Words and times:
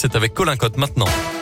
c'est 0.00 0.16
avec 0.16 0.32
Colin 0.32 0.56
Cotte 0.56 0.78
maintenant. 0.78 1.39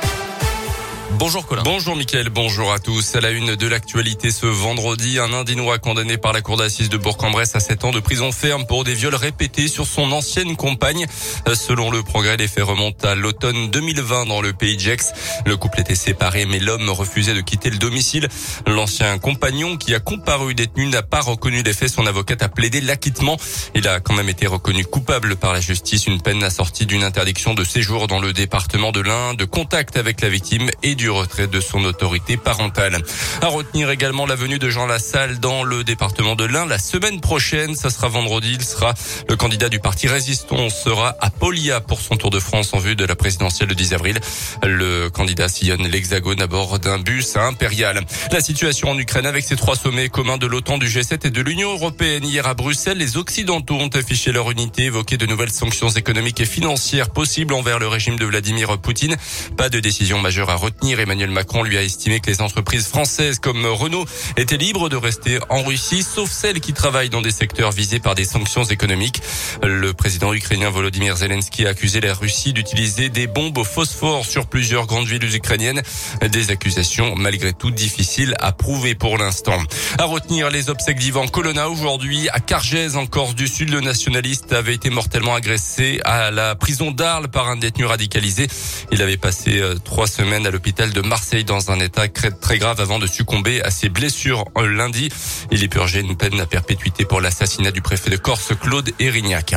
Bonjour 1.12 1.46
Colin. 1.46 1.62
Bonjour 1.64 1.96
Mickaël, 1.96 2.28
bonjour 2.28 2.70
à 2.70 2.78
tous. 2.78 3.16
À 3.16 3.20
la 3.20 3.30
une 3.30 3.56
de 3.56 3.66
l'actualité 3.66 4.30
ce 4.30 4.44
vendredi, 4.44 5.18
un 5.18 5.32
Indinois 5.32 5.78
condamné 5.78 6.18
par 6.18 6.34
la 6.34 6.42
cour 6.42 6.58
d'assises 6.58 6.90
de 6.90 6.98
Bourg-en-Bresse 6.98 7.56
à 7.56 7.60
7 7.60 7.84
ans 7.84 7.90
de 7.92 8.00
prison 8.00 8.30
ferme 8.30 8.66
pour 8.66 8.84
des 8.84 8.92
viols 8.92 9.14
répétés 9.14 9.68
sur 9.68 9.86
son 9.86 10.12
ancienne 10.12 10.54
compagne. 10.54 11.06
Selon 11.54 11.90
le 11.90 12.02
progrès, 12.02 12.36
les 12.36 12.46
faits 12.46 12.64
remontent 12.64 13.08
à 13.08 13.14
l'automne 13.14 13.70
2020 13.70 14.26
dans 14.26 14.42
le 14.42 14.52
pays 14.52 14.76
de. 14.76 15.14
Le 15.46 15.56
couple 15.56 15.80
était 15.80 15.94
séparé 15.94 16.44
mais 16.44 16.58
l'homme 16.58 16.90
refusait 16.90 17.34
de 17.34 17.40
quitter 17.40 17.70
le 17.70 17.78
domicile. 17.78 18.28
L'ancien 18.66 19.18
compagnon 19.18 19.78
qui 19.78 19.94
a 19.94 20.00
comparu 20.00 20.54
détenu 20.54 20.86
n'a 20.88 21.02
pas 21.02 21.20
reconnu 21.20 21.62
les 21.62 21.72
faits. 21.72 21.88
Son 21.88 22.06
avocate 22.06 22.42
a 22.42 22.50
plaidé 22.50 22.82
l'acquittement. 22.82 23.38
Il 23.74 23.88
a 23.88 24.00
quand 24.00 24.14
même 24.14 24.28
été 24.28 24.46
reconnu 24.46 24.84
coupable 24.84 25.36
par 25.36 25.54
la 25.54 25.60
justice. 25.60 26.06
Une 26.06 26.20
peine 26.20 26.44
assortie 26.44 26.84
d'une 26.84 27.02
interdiction 27.02 27.54
de 27.54 27.64
séjour 27.64 28.08
dans 28.08 28.20
le 28.20 28.34
département 28.34 28.92
de 28.92 29.00
l'Ain, 29.00 29.32
de 29.32 29.46
contact 29.46 29.96
avec 29.96 30.20
la 30.20 30.28
victime 30.28 30.70
et 30.82 30.97
du 30.98 31.08
retrait 31.10 31.46
de 31.46 31.60
son 31.60 31.84
autorité 31.84 32.36
parentale. 32.36 33.00
À 33.40 33.46
retenir 33.46 33.88
également 33.88 34.26
la 34.26 34.34
venue 34.34 34.58
de 34.58 34.68
Jean 34.68 34.86
Lassalle 34.86 35.38
dans 35.38 35.62
le 35.62 35.84
département 35.84 36.34
de 36.34 36.44
l'Ain 36.44 36.66
la 36.66 36.78
semaine 36.78 37.20
prochaine. 37.20 37.76
Ça 37.76 37.88
sera 37.88 38.08
vendredi. 38.08 38.56
Il 38.58 38.64
sera 38.64 38.94
le 39.28 39.36
candidat 39.36 39.68
du 39.68 39.78
parti 39.78 40.08
Résistons 40.08 40.70
sera 40.70 41.14
à 41.20 41.30
Polia 41.30 41.80
pour 41.80 42.00
son 42.00 42.16
tour 42.16 42.30
de 42.30 42.40
France 42.40 42.74
en 42.74 42.78
vue 42.78 42.96
de 42.96 43.04
la 43.04 43.14
présidentielle 43.14 43.68
le 43.68 43.76
10 43.76 43.94
avril. 43.94 44.18
Le 44.64 45.08
candidat 45.08 45.48
sillonne 45.48 45.86
l'hexagone 45.86 46.42
à 46.42 46.48
bord 46.48 46.80
d'un 46.80 46.98
bus 46.98 47.36
impérial. 47.36 48.00
La 48.32 48.40
situation 48.40 48.90
en 48.90 48.98
Ukraine 48.98 49.26
avec 49.26 49.44
ces 49.44 49.54
trois 49.54 49.76
sommets 49.76 50.08
communs 50.08 50.36
de 50.36 50.46
l'OTAN, 50.46 50.78
du 50.78 50.86
G7 50.86 51.28
et 51.28 51.30
de 51.30 51.40
l'Union 51.42 51.72
européenne. 51.74 52.24
Hier 52.24 52.44
à 52.48 52.54
Bruxelles, 52.54 52.98
les 52.98 53.16
Occidentaux 53.16 53.76
ont 53.76 53.88
affiché 53.88 54.32
leur 54.32 54.50
unité, 54.50 54.84
évoqué 54.84 55.16
de 55.16 55.26
nouvelles 55.26 55.52
sanctions 55.52 55.90
économiques 55.90 56.40
et 56.40 56.44
financières 56.44 57.10
possibles 57.10 57.54
envers 57.54 57.78
le 57.78 57.86
régime 57.86 58.18
de 58.18 58.24
Vladimir 58.24 58.76
Poutine. 58.78 59.16
Pas 59.56 59.68
de 59.68 59.78
décision 59.78 60.18
majeure 60.18 60.50
à 60.50 60.56
retenir 60.56 60.87
Emmanuel 60.96 61.30
Macron 61.30 61.62
lui 61.62 61.76
a 61.76 61.82
estimé 61.82 62.20
que 62.20 62.30
les 62.30 62.40
entreprises 62.40 62.86
françaises 62.86 63.38
comme 63.38 63.66
Renault 63.66 64.06
étaient 64.36 64.56
libres 64.56 64.88
de 64.88 64.96
rester 64.96 65.38
en 65.48 65.62
Russie, 65.62 66.02
sauf 66.02 66.30
celles 66.30 66.60
qui 66.60 66.72
travaillent 66.72 67.10
dans 67.10 67.22
des 67.22 67.30
secteurs 67.30 67.72
visés 67.72 68.00
par 68.00 68.14
des 68.14 68.24
sanctions 68.24 68.64
économiques. 68.64 69.20
Le 69.62 69.92
président 69.92 70.32
ukrainien 70.32 70.70
Volodymyr 70.70 71.16
Zelensky 71.16 71.66
a 71.66 71.70
accusé 71.70 72.00
la 72.00 72.14
Russie 72.14 72.52
d'utiliser 72.52 73.08
des 73.08 73.26
bombes 73.26 73.58
au 73.58 73.64
phosphore 73.64 74.24
sur 74.24 74.46
plusieurs 74.46 74.86
grandes 74.86 75.06
villes 75.06 75.34
ukrainiennes. 75.34 75.82
Des 76.30 76.50
accusations 76.50 77.14
malgré 77.16 77.52
tout 77.52 77.70
difficiles 77.70 78.34
à 78.40 78.52
prouver 78.52 78.94
pour 78.94 79.18
l'instant. 79.18 79.58
À 79.98 80.04
retenir 80.04 80.50
les 80.50 80.70
obsèques 80.70 80.98
d'Ivan 80.98 81.26
Colonna 81.26 81.68
aujourd'hui 81.68 82.28
à 82.30 82.40
Cargèse 82.40 82.96
en 82.96 83.06
Corse 83.06 83.34
du 83.34 83.48
Sud. 83.48 83.70
Le 83.70 83.80
nationaliste 83.80 84.52
avait 84.52 84.74
été 84.74 84.90
mortellement 84.90 85.34
agressé 85.34 86.00
à 86.04 86.30
la 86.30 86.54
prison 86.54 86.90
d'Arles 86.90 87.28
par 87.28 87.48
un 87.48 87.56
détenu 87.56 87.84
radicalisé. 87.84 88.46
Il 88.92 89.02
avait 89.02 89.16
passé 89.16 89.58
euh, 89.58 89.74
trois 89.84 90.06
semaines 90.06 90.46
à 90.46 90.50
l'hôpital 90.50 90.77
de 90.86 91.00
Marseille 91.00 91.44
dans 91.44 91.72
un 91.72 91.80
état 91.80 92.06
très 92.06 92.58
grave 92.58 92.80
avant 92.80 93.00
de 93.00 93.06
succomber 93.08 93.60
à 93.62 93.70
ses 93.70 93.88
blessures 93.88 94.44
lundi. 94.56 95.08
Il 95.50 95.64
est 95.64 95.68
purgé 95.68 96.00
une 96.00 96.16
peine 96.16 96.38
à 96.38 96.46
perpétuité 96.46 97.04
pour 97.04 97.20
l'assassinat 97.20 97.72
du 97.72 97.82
préfet 97.82 98.10
de 98.10 98.16
Corse, 98.16 98.52
Claude 98.60 98.90
Erignac. 99.00 99.56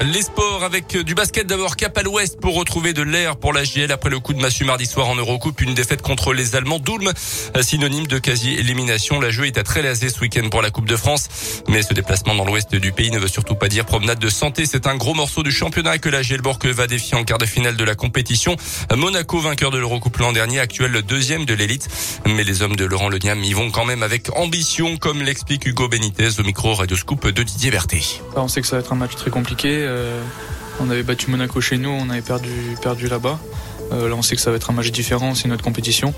Les 0.00 0.22
sports 0.22 0.64
avec 0.64 0.96
du 0.96 1.14
basket 1.14 1.46
d'abord 1.46 1.76
cap 1.76 1.96
à 1.96 2.02
l'ouest 2.02 2.40
pour 2.40 2.56
retrouver 2.56 2.92
de 2.92 3.02
l'air 3.02 3.36
pour 3.36 3.52
la 3.52 3.62
JL 3.62 3.92
après 3.92 4.10
le 4.10 4.18
coup 4.18 4.32
de 4.32 4.40
massue 4.40 4.64
mardi 4.64 4.86
soir 4.86 5.08
en 5.08 5.14
Eurocoupe. 5.14 5.60
Une 5.60 5.74
défaite 5.74 6.02
contre 6.02 6.32
les 6.32 6.56
Allemands. 6.56 6.80
Doulme, 6.80 7.12
synonyme 7.60 8.06
de 8.06 8.18
quasi-élimination. 8.18 9.20
La 9.20 9.30
jeu 9.30 9.46
est 9.46 9.58
à 9.58 9.62
Trélazé 9.62 10.08
ce 10.08 10.20
week-end 10.20 10.48
pour 10.50 10.62
la 10.62 10.70
Coupe 10.70 10.88
de 10.88 10.96
France. 10.96 11.28
Mais 11.68 11.82
ce 11.82 11.94
déplacement 11.94 12.34
dans 12.34 12.44
l'ouest 12.44 12.74
du 12.74 12.92
pays 12.92 13.10
ne 13.10 13.18
veut 13.18 13.28
surtout 13.28 13.54
pas 13.54 13.68
dire 13.68 13.84
promenade 13.84 14.18
de 14.18 14.28
santé. 14.28 14.66
C'est 14.66 14.86
un 14.86 14.96
gros 14.96 15.14
morceau 15.14 15.42
du 15.42 15.52
championnat 15.52 15.98
que 15.98 16.08
la 16.08 16.22
JL 16.22 16.40
Bourg 16.40 16.58
va 16.64 16.86
défier 16.86 17.16
en 17.16 17.24
quart 17.24 17.38
de 17.38 17.46
finale 17.46 17.76
de 17.76 17.84
la 17.84 17.94
compétition. 17.94 18.56
Monaco, 18.96 19.38
vainqueur 19.38 19.70
de 19.70 19.78
l'Eurocoupe 19.78 20.16
l'an 20.16 20.32
dernier, 20.32 20.58
actuel 20.58 21.02
deuxième 21.02 21.44
de 21.44 21.54
l'élite. 21.54 21.88
Mais 22.26 22.44
les 22.44 22.62
hommes 22.62 22.76
de 22.76 22.84
Laurent 22.84 23.08
Leniam 23.08 23.42
y 23.44 23.52
vont 23.52 23.70
quand 23.70 23.84
même 23.84 24.02
avec 24.02 24.36
ambition, 24.36 24.96
comme 24.96 25.22
l'explique 25.22 25.66
Hugo 25.66 25.88
Benitez 25.88 26.40
au 26.40 26.42
micro 26.42 26.74
Radio 26.74 26.96
Scoop 26.96 27.28
de 27.28 27.42
Didier 27.42 27.70
Berthet. 27.70 28.20
On 28.34 28.48
sait 28.48 28.60
que 28.60 28.66
ça 28.66 28.76
va 28.76 28.80
être 28.80 28.92
un 28.92 28.96
match 28.96 29.14
très 29.14 29.30
compliqué. 29.30 29.81
Euh, 29.82 30.22
on 30.80 30.90
avait 30.90 31.02
battu 31.02 31.30
Monaco 31.30 31.60
chez 31.60 31.78
nous, 31.78 31.90
on 31.90 32.10
avait 32.10 32.22
perdu, 32.22 32.50
perdu 32.82 33.08
là-bas. 33.08 33.38
Euh, 33.92 34.08
là, 34.08 34.14
on 34.14 34.22
sait 34.22 34.36
que 34.36 34.40
ça 34.40 34.50
va 34.50 34.56
être 34.56 34.70
un 34.70 34.72
match 34.72 34.90
différent, 34.90 35.34
c'est 35.34 35.48
notre 35.48 35.62
compétition. 35.62 36.14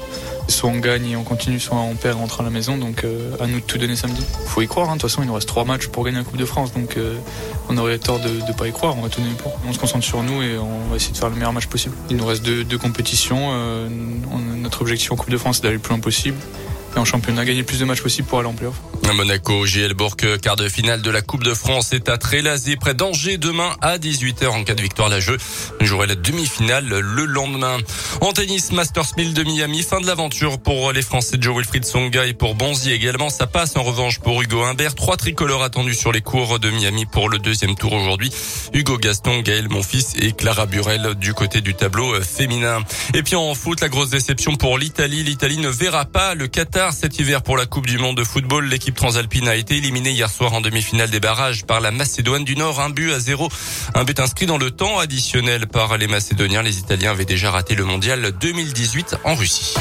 Soit 0.49 0.71
on 0.71 0.79
gagne 0.79 1.11
et 1.11 1.17
on 1.17 1.25
continue, 1.25 1.59
soit 1.59 1.77
on 1.77 1.97
perd 1.97 2.15
et 2.15 2.19
on 2.19 2.21
rentre 2.21 2.41
à 2.41 2.45
la 2.45 2.51
maison. 2.51 2.77
Donc, 2.79 3.03
euh, 3.03 3.37
à 3.41 3.47
nous 3.47 3.59
de 3.59 3.65
tout 3.65 3.79
donner 3.79 3.97
samedi. 3.97 4.25
Faut 4.47 4.63
y 4.63 4.69
croire. 4.69 4.91
Hein. 4.91 4.97
De 4.97 5.01
toute 5.01 5.11
façon, 5.11 5.23
il 5.23 5.27
nous 5.27 5.35
reste 5.35 5.49
trois 5.49 5.65
matchs 5.65 5.89
pour 5.89 6.05
gagner 6.05 6.19
la 6.19 6.25
Coupe 6.25 6.37
de 6.37 6.45
France. 6.45 6.73
Donc, 6.73 6.97
on 7.69 7.77
aurait 7.77 7.99
tort 7.99 8.21
de 8.21 8.29
ne 8.29 8.53
pas 8.57 8.69
y 8.69 8.73
croire. 8.73 8.97
On 8.97 9.03
va 9.03 9.09
tout 9.09 9.21
donner 9.21 9.35
pour. 9.35 9.59
On 9.67 9.73
se 9.73 9.79
concentre 9.79 10.05
sur 10.05 10.23
nous 10.23 10.43
et 10.43 10.57
on 10.57 10.89
va 10.89 10.97
essayer 10.97 11.13
de 11.13 11.19
faire 11.19 11.31
le 11.31 11.35
meilleur 11.35 11.53
match 11.53 11.67
possible. 11.67 11.97
Il 12.11 12.17
nous 12.17 12.27
reste 12.27 12.45
deux, 12.45 12.79
compétitions. 12.79 13.51
notre 14.63 14.83
objectif 14.83 15.11
en 15.11 15.17
Coupe 15.17 15.31
de 15.31 15.39
France, 15.39 15.57
c'est 15.57 15.63
d'aller 15.63 15.75
le 15.75 15.81
plus 15.81 15.91
loin 15.91 16.01
possible 16.01 16.37
et 16.95 16.99
en 16.99 17.05
championnat, 17.05 17.45
gagner 17.45 17.61
le 17.61 17.67
plus 17.67 17.79
de 17.79 17.85
matchs 17.85 18.03
possible 18.03 18.29
pour 18.29 18.39
aller 18.39 18.49
en 18.49 18.55
playoff. 18.55 18.77
Monaco, 19.15 19.65
JL 19.65 19.95
Bourg, 19.95 20.17
quart 20.17 20.57
de 20.57 20.69
finale 20.69 21.01
de 21.01 21.11
la 21.11 21.23
Coupe 21.23 21.45
de 21.45 21.55
France 21.55 21.93
est 21.93 22.09
à 22.09 22.19
Trélazé, 22.19 22.77
près 22.77 22.95
d'Angers, 22.95 23.39
demain 23.39 23.77
à 23.81 23.99
18h 23.99 24.49
en 24.49 24.65
cas 24.65 24.75
de 24.75 24.83
victoire 24.83 25.09
la 25.09 25.21
jeu. 25.21 25.37
Jouerait 25.81 26.09
la 26.09 26.17
demi-finale 26.17 26.89
le 26.89 27.25
lendemain. 27.25 27.77
En 28.21 28.33
tennis, 28.33 28.73
Masters 28.73 29.17
1000 29.17 29.35
de 29.35 29.45
Miami, 29.45 29.83
fin 29.83 30.01
de 30.01 30.07
l'aventure 30.07 30.59
pour 30.59 30.91
les 30.93 31.03
Français 31.03 31.37
Joe 31.41 31.57
Wilfried 31.57 31.85
Songa 31.85 32.27
et 32.27 32.35
pour 32.35 32.55
Bonzi 32.55 32.91
également. 32.91 33.31
Ça 33.31 33.47
passe 33.47 33.77
en 33.77 33.83
revanche 33.83 34.19
pour 34.19 34.43
Hugo 34.43 34.63
Humbert. 34.63 34.95
Trois 34.95 35.17
tricolores 35.17 35.63
attendus 35.63 35.95
sur 35.95 36.11
les 36.11 36.23
cours 36.23 36.59
de 36.59 36.71
Miami 36.71 37.07
pour 37.07 37.29
le 37.29 37.39
deuxième 37.39 37.77
tour 37.77 37.93
aujourd'hui. 37.93 38.33
Hugo 38.73 38.99
Gaston, 38.99 39.41
Gaël 39.43 39.69
Monfils 39.69 40.17
et 40.19 40.33
Clara 40.33 40.67
Burel 40.67 41.15
du 41.15 41.35
côté 41.35 41.61
du 41.61 41.75
tableau 41.75 42.21
féminin. 42.23 42.83
Et 43.15 43.23
puis 43.23 43.37
en 43.37 43.55
foot, 43.55 43.81
la 43.81 43.89
grosse 43.89 44.11
déception 44.11 44.57
pour 44.57 44.79
l'Italie. 44.79 45.23
L'Italie 45.23 45.59
ne 45.59 45.69
verra 45.69 46.05
pas 46.05 46.35
le 46.35 46.49
Cet 46.93 47.19
hiver 47.19 47.43
pour 47.43 47.57
la 47.57 47.67
Coupe 47.67 47.87
du 47.87 47.99
Monde 47.99 48.17
de 48.17 48.25
football. 48.25 48.67
L'équipe 48.67 48.95
transalpine 48.95 49.49
a 49.49 49.55
été 49.55 49.77
éliminée 49.77 50.11
hier 50.11 50.29
soir 50.29 50.53
en 50.53 50.61
demi-finale 50.61 51.09
des 51.09 51.21
barrages 51.21 51.65
par 51.65 51.81
la 51.81 51.91
Macédoine 51.91 52.45
du 52.45 52.57
Nord. 52.57 52.81
Un 52.81 52.91
but 52.91 53.13
à 53.13 53.19
zéro. 53.19 53.49
Un 53.95 54.05
but 54.05 54.21
inscrit 54.21 54.47
dans 54.47 54.59
le 54.59 54.71
temps 54.71 54.99
additionnel 54.99 55.67
par 55.67 55.97
les 55.97 56.07
Macédoniens. 56.07 56.63
Les 56.63 56.79
Italiens 56.79 57.13
avaient 57.13 57.25
déjà 57.25 57.51
raté 57.51 57.75
le 57.75 57.85
mondial 57.85 58.33
2018 58.39 59.17
en 59.25 59.35
Russie. 59.35 59.75